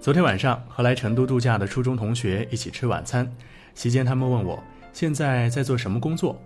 [0.00, 3.28] 昨天晚上和来成都度假的初中同学一起吃晚餐，
[3.74, 6.40] 席间他们问我现在在做什么工作。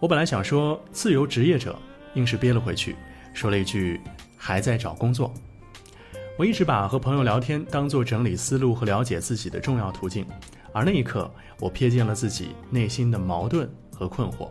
[0.00, 1.78] 我本来想说自由职业者，
[2.14, 2.96] 硬是憋了回去，
[3.32, 4.00] 说了一句
[4.36, 5.32] 还在找工作。
[6.36, 10.26] 我一直把和朋友聊天当做整理思路和了解自己的重要途径，
[10.72, 11.30] 而那一刻
[11.60, 14.48] 我瞥见了自己内心的矛盾和困惑。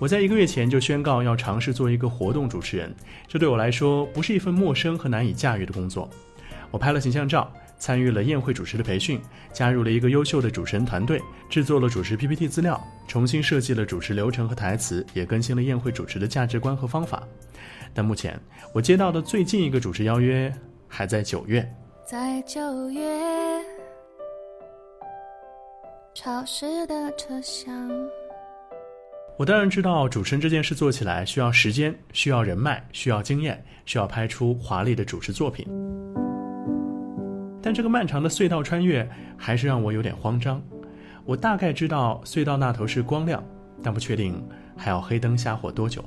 [0.00, 2.92] 我在一个月前就宣告要尝试做一个活动主持人，
[3.28, 6.10] 这对我来说不是一份陌生和难以驾驭的工作。
[6.70, 9.20] 我拍了形象照，参与了宴会主持的培训，
[9.52, 17.22] 加入了一个优秀的主持人团队，制作了主持 PPT 资料，重新设计了主持流程和台词，也更新了宴会主持的价值观和方法。
[17.94, 18.38] 但目前
[18.74, 20.52] 我接到的最近一个主持邀约
[20.86, 21.66] 还在九月。
[22.04, 23.00] 在九月，
[26.14, 27.90] 潮湿的车厢。
[29.38, 35.64] 我当然知道主持人这件事做起来需要时间、需要人脉、需要经验、需要拍出华丽的主持作品。
[37.68, 40.58] 但这个漫长的隧道穿越还是让我有点慌张。
[41.26, 43.44] 我大概知道隧道那头是光亮，
[43.82, 44.42] 但不确定
[44.74, 46.02] 还要黑灯瞎火多久。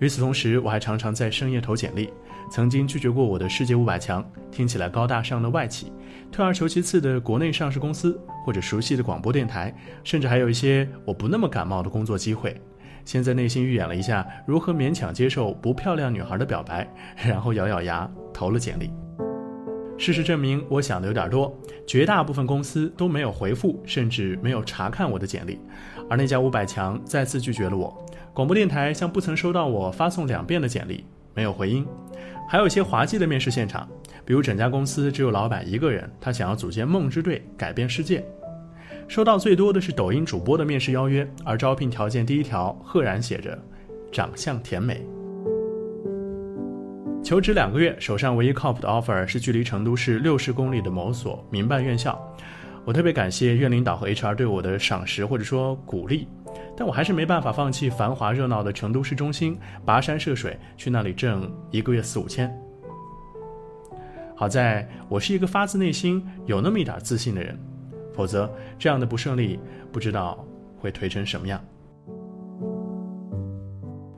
[0.00, 2.10] 与此同时，我还常常在深夜投简历，
[2.50, 5.92] 曾经拒绝过我的世界五百强，听起来高大上的外企，
[6.32, 12.60] 退而求其次的国内上市公司，或者熟悉的广播电台，甚至还有一些我不那么感冒的工作机会。
[13.04, 18.90] 先在内心预演了一下如何勉强接受不漂亮女孩的表白，然后咬咬牙投了简历。
[19.98, 21.52] 事实证明，我想的有点多，
[21.84, 25.58] 绝大部分公司都没有回复，甚至没有查看我的简历，
[26.08, 28.06] 而那家五百强再次拒绝了我。
[28.32, 31.04] 广播电台像不曾收到我发送两遍的简历，
[31.34, 31.84] 没有回音。
[32.48, 33.88] 还有一些滑稽的面试现场，
[34.24, 38.24] 比如整家公司只有老板一个人，他想要组建梦之队，改变世界。
[39.08, 43.58] 收到最多的是抖音主播的面试邀约，而招聘条件第一条赫然写着
[44.12, 45.04] “长相甜美”。
[47.28, 52.18] 求职两个月，手上唯一靠谱的 offer 是距离成都市六十公里的某所民办院校。
[52.86, 56.26] 我特别感谢院领导和 HR 对我的赏识或者说鼓励，
[56.74, 62.50] 但我还是没办法放弃繁华热闹的成都市中心，跋山涉水去那里挣一个月四五千。
[64.34, 67.60] 好在我是一个发自内心有那么一点自信的人，
[68.14, 69.60] 否则这样的不顺利
[69.92, 70.42] 不知道
[70.78, 71.62] 会颓成什么样。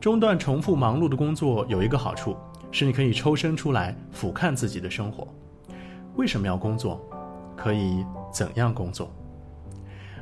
[0.00, 2.36] 中断重复忙碌的工作有一个好处。
[2.72, 5.26] 是你可以抽身出来俯瞰自己的生活。
[6.16, 7.00] 为什么要工作？
[7.56, 9.12] 可以怎样工作？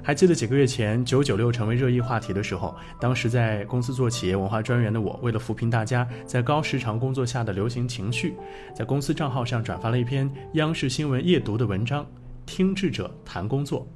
[0.03, 8.35] 还记得几个月前“九九六”成为热议话题的时候，当时在公司做企业文化专员的我，为了扶贫大家在高时长工作下的流行情绪，
[8.75, 12.03] 在公司账号上转发了一篇央视新闻夜读的文章
[12.47, 13.87] 《听智者谈工作》。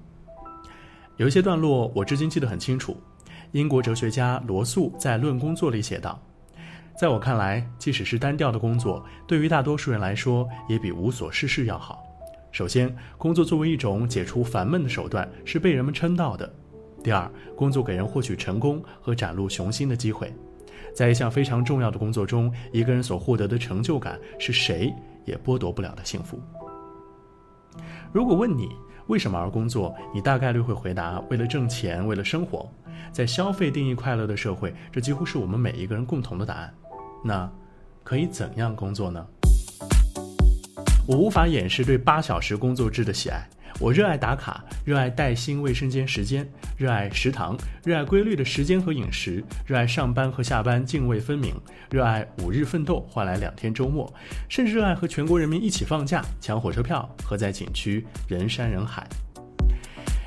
[1.17, 2.97] 有一些段落我至今记得很清楚。
[3.53, 6.21] 英国哲学家罗素在《论工作》里写道。
[6.97, 12.03] 在我看来，即使是单调的工作，对于大多数人来说，也比无所事事要好。
[12.53, 16.47] 首先，工作作为一种解除烦闷的手段，是被人们称道的；
[17.03, 20.33] 第二，工作给人获取成功和展露雄心的机会。
[20.95, 24.93] 在一项非常重要的工作中，一个人所获得的成就感，是谁
[25.25, 26.39] 也剥夺不了的幸福。
[28.13, 28.69] 如果问你
[29.09, 32.71] 为什么而工作，你大概率会回答：为了挣钱，为了生活。
[33.11, 36.73] 在消费定义快乐的社会，这几乎是我们每一个人共同的答案。
[37.23, 37.51] 那
[38.03, 39.27] 可以怎样工作呢？
[41.07, 43.47] 我无法掩饰对八小时工作制的喜爱。
[43.83, 46.49] 我热爱打卡，热爱带薪卫生间时间，
[46.79, 51.53] 热爱食堂，热爱规律的时间和饮食，热爱上班和下班泾渭分明，
[51.91, 54.15] 热爱五日奋斗换来两天周末，
[54.49, 59.05] 甚至热爱和全国人民一起放假、抢火车票和在景区人山人海。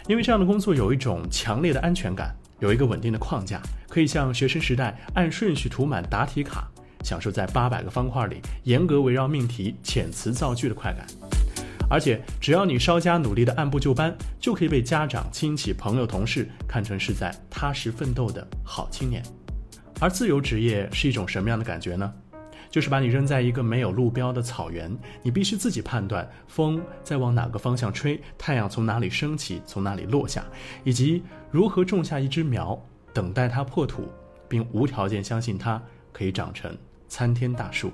[0.09, 6.67] 因为这样的工作有一种强烈的安全感，有一个稳定的框架，可以像学生时代按顺序涂满答题卡。
[7.03, 11.05] 享受在八百个方块里严格围绕命题遣词造句的快感，
[11.89, 19.23] 而且只要你稍加努力的按部就班，就可以被家长、亲戚、朋友、同事看成是在踏实奋斗的好青年。
[19.99, 22.13] 而自由职业是一种什么样的感觉呢？
[22.69, 30.43] 就是把你扔在一个没有路标的草原，你必须自己判断风在往哪个方向吹，太阳从哪里升起，从哪里落下，
[30.83, 32.77] 以及如何种下一枝苗，
[33.13, 34.09] 等待它破土，
[34.49, 35.81] 并无条件相信它
[36.11, 36.75] 可以长成。
[37.07, 37.93] 参天大树。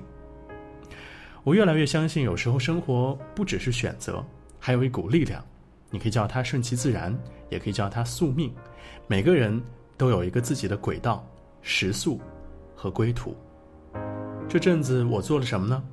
[1.44, 4.24] 我越来越相信，有时候生活不只是选择，
[4.60, 5.44] 还有一股力量。
[5.90, 7.18] 你可以叫它顺其自然，
[7.50, 8.54] 也可以叫它宿命。
[9.08, 9.62] 每个人
[9.98, 11.28] 都有一个自己的轨道、
[11.62, 12.20] 时速
[12.76, 13.36] 和归途。
[14.48, 15.84] 这阵子我做了什么呢？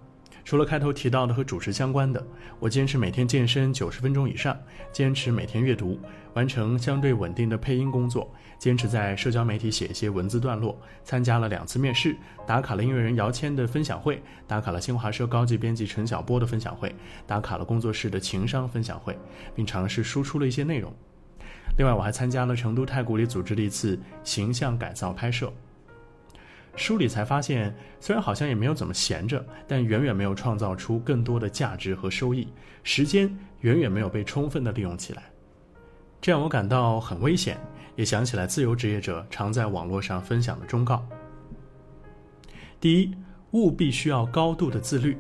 [0.48, 2.26] 除了开头提到的和主持相关的，
[2.58, 4.58] 我坚持每天健身九十分钟以上，
[4.90, 6.00] 坚持每天阅读，
[6.32, 12.16] 完成相对稳定的配音工作，坚持在社交媒体写一些文字段落，参加了两次面试，
[12.46, 16.94] 打卡了音乐人姚谦的分享会，打卡了新华社高级编辑陈晓波的分享会，
[17.26, 19.18] 打卡了工作室的情商分享会，
[19.54, 20.90] 并尝试输出了一些内容。
[21.76, 25.52] 另外，我还参加了成都太古里组织的一次形象改造拍摄。
[26.78, 32.46] 梳理才发现，虽然好像也没有怎么闲着，但远远没有创造出更多的价值和收益，
[32.84, 33.28] 时间
[33.60, 35.24] 远远没有被充分的利用起来，
[36.20, 37.58] 这让我感到很危险，
[37.96, 41.04] 也想起来自由职业者常在网络上分享的忠告：
[42.80, 43.12] 第一，
[43.50, 45.16] 务必需要高度的自律；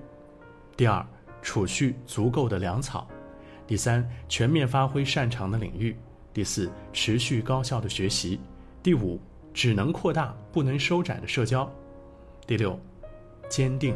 [0.76, 1.04] 第二，
[1.42, 3.04] 储蓄足够的粮草；
[3.66, 5.92] 第三，全面发挥擅长的领域；
[6.32, 8.38] 第四，持续高效的学习；
[8.80, 9.20] 第五。
[9.58, 11.68] 只能扩大不能收窄的社交。
[12.46, 12.78] 第六，
[13.48, 13.92] 坚定。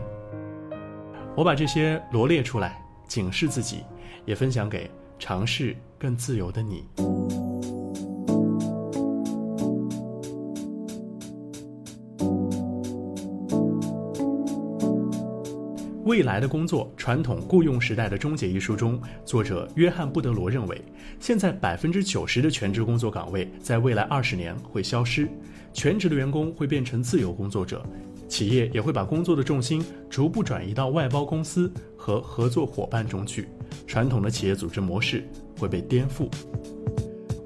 [1.36, 3.84] 我把这些罗列出来，警示自己，
[4.24, 6.84] 也分享给尝试更自由的你。
[16.04, 20.82] 未来的工作，传统雇佣时代的终结一书中，作者约翰·布德罗认为，
[21.20, 25.28] 现在百分之九十的全职工作岗位在未来二十年会消失，
[25.72, 27.84] 全职的员工会变成自由工作者，
[28.28, 33.46] 企业也会把工作的重心逐步转移到外包公司和合作伙伴中去，
[33.86, 35.24] 传统的企业组织模式
[35.56, 36.28] 会被颠覆。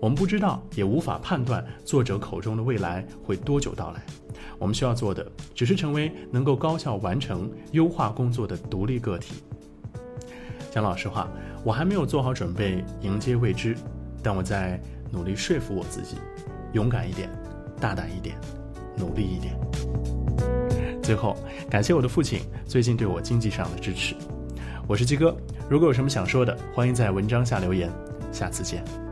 [0.00, 4.03] 我们不知道，也无法判断作者口中的未来会多久到来。
[4.58, 9.34] 我们需要做的，只是成为能够高效完成优化工作的独立个体。
[10.70, 11.28] 讲老实话，
[11.64, 13.76] 我还没有做好准备迎接未知，
[14.22, 14.80] 但我在
[15.10, 16.16] 努力说服我自己，
[16.72, 17.30] 勇敢一点，
[17.80, 18.36] 大胆一点，
[18.96, 19.58] 努力一点。
[21.02, 21.36] 最后，
[21.70, 24.14] 感谢我的父亲最近对我经济上的支持。
[24.86, 25.36] 我是鸡哥，
[25.68, 27.90] 如果有什么想说的，欢迎在文章下留言。
[28.32, 29.06] 下次见。